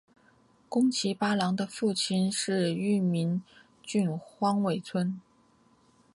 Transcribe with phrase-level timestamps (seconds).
[0.67, 3.43] 宫崎八郎的父亲是玉名
[3.83, 5.21] 郡荒尾村。